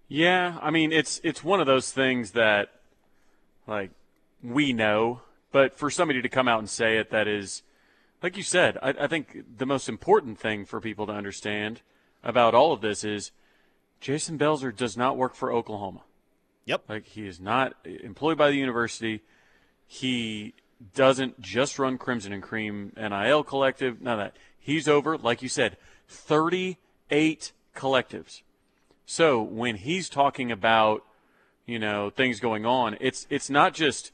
[0.08, 2.72] Yeah, I mean it's it's one of those things that
[3.68, 3.92] like
[4.44, 7.62] we know, but for somebody to come out and say it that is
[8.22, 11.82] like you said, I, I think the most important thing for people to understand
[12.24, 13.32] about all of this is
[14.00, 16.02] Jason Belzer does not work for Oklahoma.
[16.66, 16.84] Yep.
[16.90, 19.22] Like he is not employed by the university.
[19.88, 20.54] He
[20.94, 24.02] doesn't just run Crimson and Cream NIL collective.
[24.02, 24.38] None of that.
[24.58, 28.42] He's over, like you said, 38 collectives.
[29.06, 31.04] So when he's talking about,
[31.68, 34.12] you know, things going on, it's it's not just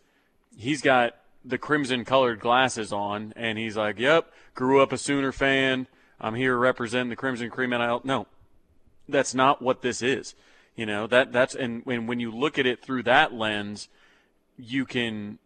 [0.55, 5.31] he's got the crimson colored glasses on and he's like, "Yep, grew up a Sooner
[5.31, 5.87] fan.
[6.19, 8.27] I'm here representing the Crimson Cream NIL." No.
[9.09, 10.35] That's not what this is.
[10.75, 13.89] You know, that that's and when when you look at it through that lens,
[14.57, 15.39] you can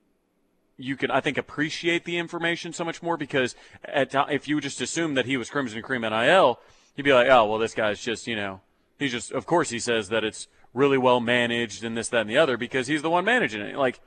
[0.77, 4.81] you can I think appreciate the information so much more because at if you just
[4.81, 6.59] assume that he was Crimson Cream NIL,
[6.95, 8.61] you'd be like, oh well, this guy's just you know
[8.99, 12.29] he's just of course he says that it's really well managed and this that and
[12.29, 13.77] the other because he's the one managing it.
[13.77, 13.99] Like,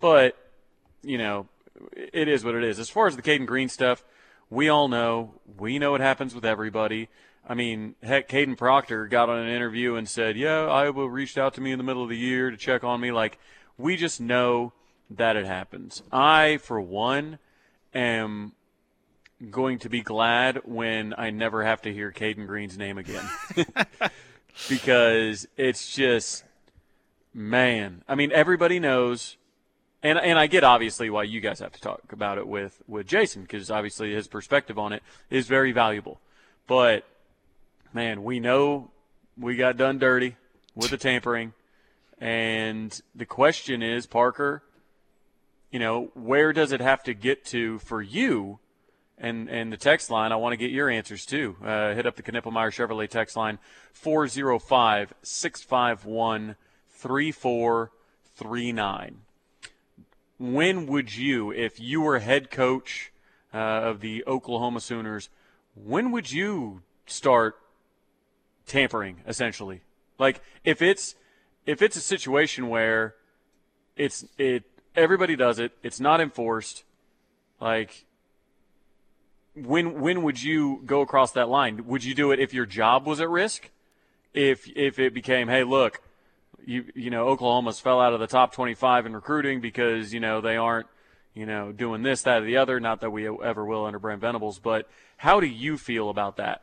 [0.00, 0.36] but
[1.06, 1.46] you know,
[1.94, 2.78] it is what it is.
[2.78, 4.04] As far as the Cayden Green stuff,
[4.50, 7.08] we all know we know what happens with everybody.
[7.48, 11.54] I mean, heck, Kadyn Proctor got on an interview and said, "Yeah, Iowa reached out
[11.54, 13.38] to me in the middle of the year to check on me." Like,
[13.78, 14.72] we just know
[15.10, 16.02] that it happens.
[16.10, 17.38] I, for one,
[17.94, 18.52] am
[19.50, 23.28] going to be glad when I never have to hear Cayden Green's name again.
[24.68, 26.44] because it's just
[27.34, 28.02] man.
[28.08, 29.36] I mean, everybody knows
[30.06, 33.06] and and I get obviously why you guys have to talk about it with with
[33.06, 36.20] Jason because obviously his perspective on it is very valuable.
[36.66, 37.04] But
[37.92, 38.90] man, we know
[39.38, 40.36] we got done dirty
[40.74, 41.52] with the tampering,
[42.20, 44.62] and the question is, Parker,
[45.70, 48.58] you know, where does it have to get to for you?
[49.18, 51.56] And and the text line, I want to get your answers too.
[51.64, 53.58] Uh, hit up the Knippelmeyer Chevrolet text line
[53.92, 56.56] 405 651
[56.90, 59.25] 3439.
[60.38, 63.12] When would you, if you were head coach
[63.54, 65.30] uh, of the Oklahoma Sooners,
[65.74, 67.56] when would you start
[68.66, 69.80] tampering essentially?
[70.18, 71.14] Like if it's
[71.64, 73.14] if it's a situation where
[73.96, 76.84] it's it everybody does it, it's not enforced,
[77.60, 78.04] like
[79.54, 81.86] when when would you go across that line?
[81.86, 83.70] Would you do it if your job was at risk?
[84.34, 86.02] If if it became, hey, look,
[86.66, 90.40] you you know Oklahoma's fell out of the top 25 in recruiting because you know
[90.40, 90.88] they aren't
[91.34, 92.78] you know doing this that or the other.
[92.80, 96.62] Not that we ever will under Brent Venables, but how do you feel about that?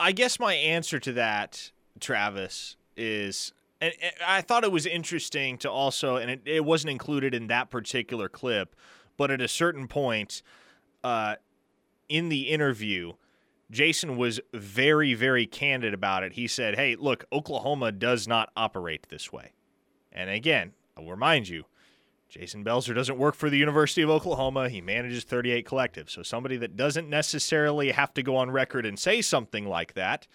[0.00, 3.92] I guess my answer to that, Travis, is and
[4.26, 8.28] I thought it was interesting to also, and it, it wasn't included in that particular
[8.28, 8.74] clip,
[9.16, 10.42] but at a certain point
[11.04, 11.36] uh,
[12.08, 13.12] in the interview,
[13.70, 16.32] Jason was very, very candid about it.
[16.32, 19.52] He said, Hey, look, Oklahoma does not operate this way.
[20.12, 21.64] And again, I'll remind you,
[22.28, 24.68] Jason Belzer doesn't work for the University of Oklahoma.
[24.68, 26.10] He manages 38 collectives.
[26.10, 30.26] So somebody that doesn't necessarily have to go on record and say something like that,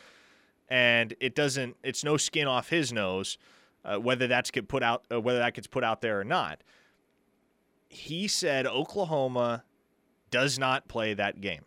[0.69, 3.37] and it doesn't, it's no skin off his nose,
[3.85, 6.61] uh, whether that's get put out, uh, whether that gets put out there or not.
[7.89, 9.63] He said Oklahoma
[10.31, 11.61] does not play that game.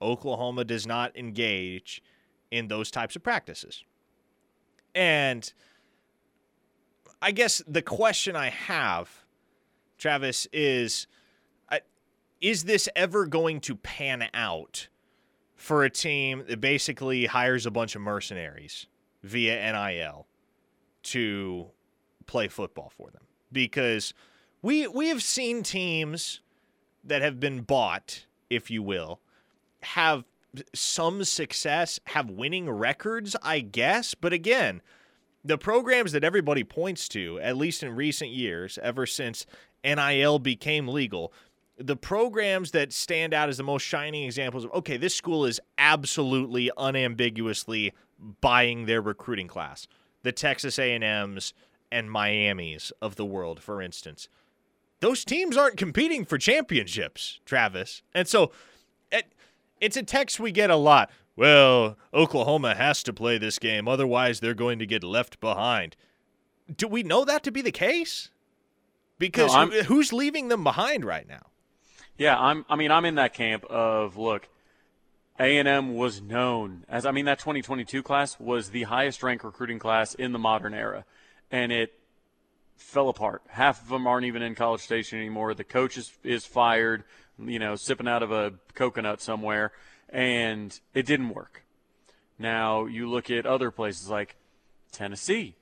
[0.00, 2.02] Oklahoma does not engage
[2.50, 3.84] in those types of practices.
[4.94, 5.52] And
[7.22, 9.10] I guess the question I have,
[9.98, 11.06] Travis, is
[11.70, 11.78] uh,
[12.40, 14.88] is this ever going to pan out
[15.54, 18.86] for a team that basically hires a bunch of mercenaries
[19.22, 20.26] via NIL
[21.02, 21.66] to
[22.26, 23.22] play football for them?
[23.52, 24.14] Because
[24.62, 26.40] we we have seen teams
[27.04, 29.20] that have been bought, if you will,
[29.82, 30.24] have
[30.74, 34.14] some success, have winning records, I guess.
[34.14, 34.82] But again,
[35.44, 39.46] the programs that everybody points to, at least in recent years, ever since
[39.84, 41.32] NIL became legal,
[41.78, 45.60] the programs that stand out as the most shining examples of okay, this school is
[45.78, 47.92] absolutely unambiguously
[48.40, 49.86] buying their recruiting class.
[50.22, 51.54] The Texas A&Ms
[51.90, 54.28] and Miami's of the world, for instance.
[55.00, 58.02] Those teams aren't competing for championships, Travis.
[58.14, 58.52] And so
[59.80, 61.10] it's a text we get a lot.
[61.36, 65.96] Well, Oklahoma has to play this game, otherwise, they're going to get left behind.
[66.74, 68.30] Do we know that to be the case?
[69.18, 71.46] Because no, who's leaving them behind right now?
[72.16, 72.64] Yeah, I'm.
[72.68, 74.48] I mean, I'm in that camp of look.
[75.38, 80.14] A&M was known as I mean that 2022 class was the highest ranked recruiting class
[80.14, 81.06] in the modern era
[81.50, 81.94] and it
[82.80, 83.42] fell apart.
[83.48, 85.54] Half of them aren't even in College Station anymore.
[85.54, 87.04] The coach is, is fired,
[87.38, 89.72] you know, sipping out of a coconut somewhere
[90.08, 91.62] and it didn't work.
[92.38, 94.36] Now, you look at other places like
[94.92, 95.54] Tennessee.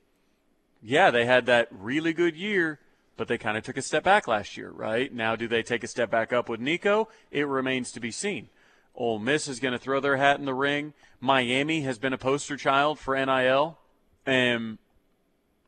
[0.81, 2.79] Yeah, they had that really good year,
[3.17, 5.13] but they kind of took a step back last year, right?
[5.13, 7.09] Now, do they take a step back up with Nico?
[7.31, 8.47] It remains to be seen.
[8.95, 10.93] Ole Miss is going to throw their hat in the ring.
[11.19, 13.77] Miami has been a poster child for NIL.
[14.25, 14.77] And,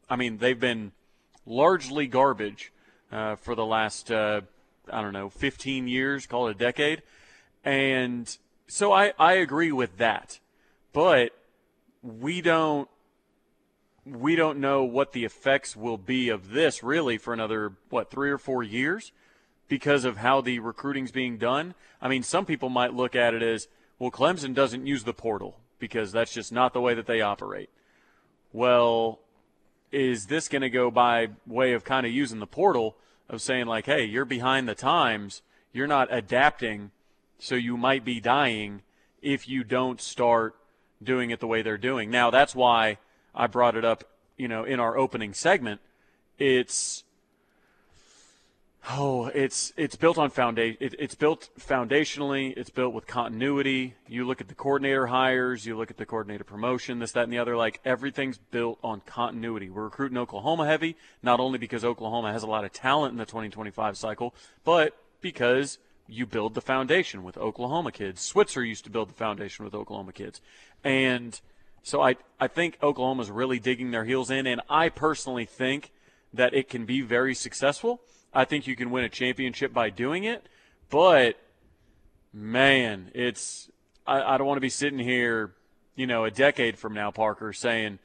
[0.09, 0.93] I mean, they've been
[1.45, 2.71] largely garbage
[3.11, 4.41] uh, for the last, uh,
[4.91, 7.03] I don't know, 15 years, call it a decade.
[7.63, 8.35] And
[8.67, 10.39] so I, I agree with that.
[10.93, 11.31] But
[12.01, 12.89] we don't
[14.03, 18.31] we don't know what the effects will be of this really for another what three
[18.31, 19.11] or four years
[19.67, 21.73] because of how the recruiting's being done.
[22.01, 23.67] I mean, some people might look at it as,
[23.99, 27.69] well, Clemson doesn't use the portal because that's just not the way that they operate.
[28.51, 29.19] Well,
[29.91, 32.95] is this going to go by way of kind of using the portal
[33.29, 35.41] of saying like, hey, you're behind the times,
[35.73, 36.91] you're not adapting,
[37.39, 38.81] so you might be dying
[39.21, 40.55] if you don't start
[41.01, 42.09] doing it the way they're doing.
[42.09, 42.97] Now, that's why
[43.33, 44.03] I brought it up,
[44.37, 45.81] you know, in our opening segment.
[46.37, 47.03] It's
[48.89, 50.77] Oh, it's it's built on foundation.
[50.79, 52.53] It, it's built foundationally.
[52.57, 53.93] It's built with continuity.
[54.07, 55.67] You look at the coordinator hires.
[55.67, 56.97] You look at the coordinator promotion.
[56.97, 57.55] This, that, and the other.
[57.55, 59.69] Like everything's built on continuity.
[59.69, 63.25] We're recruiting Oklahoma heavy, not only because Oklahoma has a lot of talent in the
[63.25, 65.77] 2025 cycle, but because
[66.07, 68.19] you build the foundation with Oklahoma kids.
[68.21, 70.41] Switzer used to build the foundation with Oklahoma kids,
[70.83, 71.39] and
[71.83, 75.91] so I I think Oklahoma's really digging their heels in, and I personally think
[76.33, 78.01] that it can be very successful
[78.33, 80.47] I think you can win a championship by doing it.
[80.89, 81.37] But
[82.33, 83.69] man, it's
[84.05, 85.53] I, I don't want to be sitting here,
[85.95, 87.99] you know, a decade from now, Parker, saying,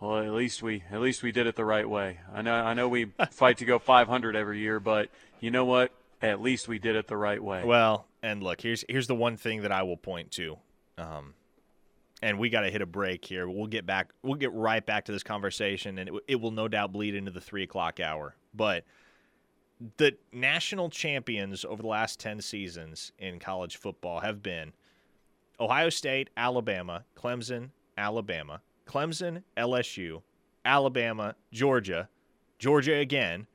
[0.00, 2.74] "Well, at least we at least we did it the right way." I know I
[2.74, 5.08] know we fight to go 500 every year, but
[5.40, 5.92] you know what?
[6.20, 7.64] At least we did it the right way.
[7.64, 10.58] Well, and look, here's here's the one thing that I will point to.
[10.96, 11.34] Um,
[12.20, 13.48] and we got to hit a break here.
[13.48, 14.10] We'll get back.
[14.22, 17.30] We'll get right back to this conversation, and it, it will no doubt bleed into
[17.30, 18.34] the three o'clock hour.
[18.52, 18.84] But
[19.96, 24.72] the national champions over the last 10 seasons in college football have been
[25.60, 30.22] Ohio State, Alabama, Clemson, Alabama, Clemson, LSU,
[30.64, 32.08] Alabama, Georgia,
[32.58, 33.46] Georgia again,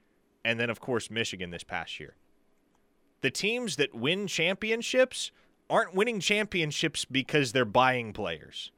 [0.46, 2.16] and then, of course, Michigan this past year.
[3.22, 5.32] The teams that win championships
[5.70, 8.72] aren't winning championships because they're buying players,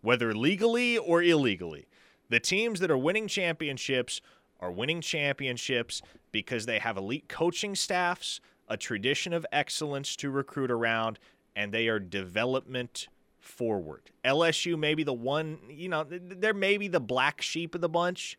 [0.00, 1.86] whether legally or illegally.
[2.28, 4.20] The teams that are winning championships
[4.60, 6.02] are winning championships
[6.32, 11.18] because they have elite coaching staffs, a tradition of excellence to recruit around,
[11.56, 13.08] and they are development
[13.38, 14.10] forward.
[14.24, 18.38] LSU may be the one, you know, they're maybe the black sheep of the bunch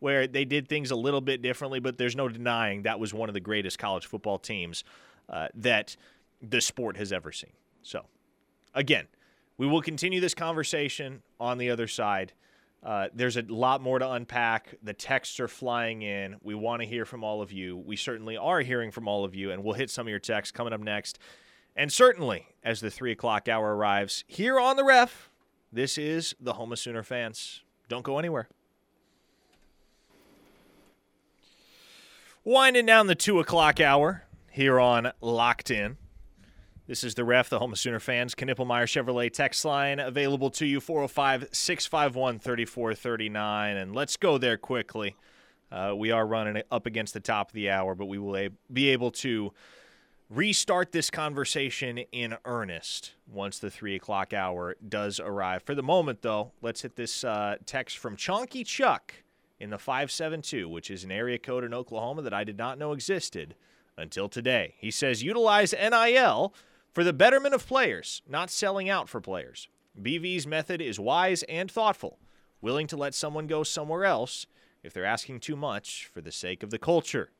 [0.00, 3.28] where they did things a little bit differently, but there's no denying that was one
[3.28, 4.84] of the greatest college football teams
[5.28, 5.96] uh, that
[6.40, 7.52] the sport has ever seen.
[7.82, 8.04] So,
[8.74, 9.06] again,
[9.56, 12.32] we will continue this conversation on the other side.
[12.82, 14.74] Uh, there's a lot more to unpack.
[14.82, 16.36] The texts are flying in.
[16.42, 17.76] We want to hear from all of you.
[17.76, 20.52] We certainly are hearing from all of you, and we'll hit some of your texts
[20.52, 21.18] coming up next.
[21.74, 25.30] And certainly, as the three o'clock hour arrives here on the ref,
[25.72, 27.62] this is the Home of Sooner fans.
[27.88, 28.48] Don't go anywhere.
[32.44, 35.98] Winding down the two o'clock hour here on Locked In.
[36.88, 38.34] This is the ref, the home of Sooner fans.
[38.34, 43.76] Knippelmeyer Chevrolet text line available to you 405 651 3439.
[43.76, 45.14] And let's go there quickly.
[45.70, 48.48] Uh, we are running up against the top of the hour, but we will a-
[48.72, 49.52] be able to
[50.30, 55.62] restart this conversation in earnest once the three o'clock hour does arrive.
[55.64, 59.12] For the moment, though, let's hit this uh, text from Chonky Chuck
[59.60, 62.92] in the 572, which is an area code in Oklahoma that I did not know
[62.92, 63.56] existed
[63.98, 64.74] until today.
[64.78, 66.54] He says, utilize NIL
[66.98, 69.68] for the betterment of players, not selling out for players.
[70.02, 72.18] BV's method is wise and thoughtful,
[72.60, 74.48] willing to let someone go somewhere else
[74.82, 77.30] if they're asking too much for the sake of the culture.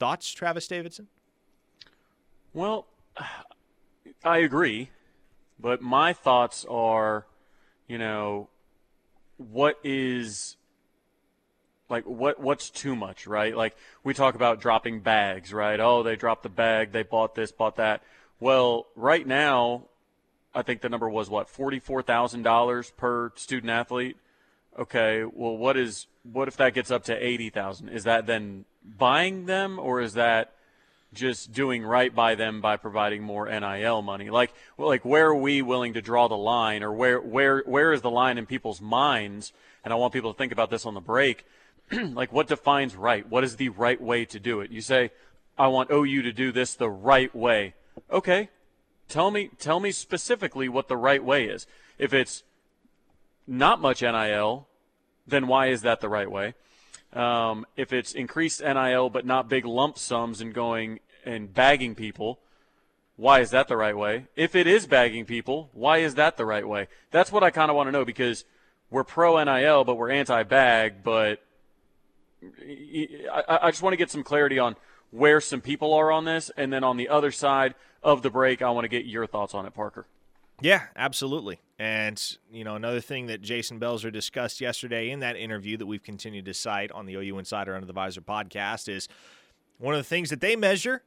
[0.00, 1.06] Thoughts, Travis Davidson?
[2.52, 2.88] Well,
[4.24, 4.90] I agree,
[5.56, 7.26] but my thoughts are,
[7.86, 8.48] you know,
[9.36, 10.56] what is
[11.88, 13.56] like what what's too much, right?
[13.56, 15.78] Like we talk about dropping bags, right?
[15.78, 18.02] Oh, they dropped the bag, they bought this, bought that.
[18.38, 19.84] Well, right now,
[20.54, 24.16] I think the number was what forty-four thousand dollars per student athlete.
[24.78, 27.88] Okay, well, what is what if that gets up to eighty thousand?
[27.88, 30.52] Is that then buying them, or is that
[31.16, 34.30] just doing right by them by providing more NIL money.
[34.30, 38.02] Like like where are we willing to draw the line or where where where is
[38.02, 39.52] the line in people's minds?
[39.84, 41.44] And I want people to think about this on the break.
[41.92, 43.28] like what defines right?
[43.28, 44.70] What is the right way to do it?
[44.70, 45.10] You say
[45.58, 47.74] I want OU to do this the right way.
[48.10, 48.50] Okay.
[49.08, 51.66] Tell me tell me specifically what the right way is.
[51.98, 52.42] If it's
[53.46, 54.66] not much NIL,
[55.26, 56.54] then why is that the right way?
[57.12, 62.40] Um, if it's increased NIL but not big lump sums and going and bagging people,
[63.16, 64.26] why is that the right way?
[64.36, 66.88] If it is bagging people, why is that the right way?
[67.10, 68.44] That's what I kind of want to know because
[68.90, 71.02] we're pro NIL, but we're anti bag.
[71.02, 71.42] But
[72.42, 74.76] I, I just want to get some clarity on
[75.10, 76.50] where some people are on this.
[76.56, 77.74] And then on the other side
[78.06, 80.06] of the break, I want to get your thoughts on it, Parker.
[80.60, 81.60] Yeah, absolutely.
[81.78, 86.02] And, you know, another thing that Jason Belzer discussed yesterday in that interview that we've
[86.02, 89.08] continued to cite on the OU Insider Under the Visor podcast is
[89.78, 91.02] one of the things that they measure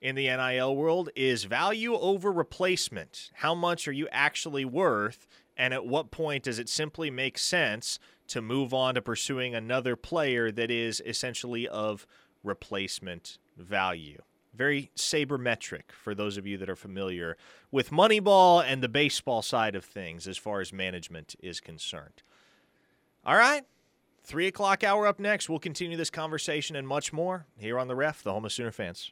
[0.00, 3.30] in the NIL world is value over replacement.
[3.36, 5.26] How much are you actually worth?
[5.56, 7.98] And at what point does it simply make sense
[8.28, 12.06] to move on to pursuing another player that is essentially of
[12.44, 14.20] replacement value?
[14.54, 17.36] Very sabermetric for those of you that are familiar
[17.70, 22.22] with Moneyball and the baseball side of things as far as management is concerned.
[23.24, 23.64] All right.
[24.24, 25.48] Three o'clock hour up next.
[25.48, 28.70] We'll continue this conversation and much more here on the ref, the home of Sooner
[28.70, 29.10] fans.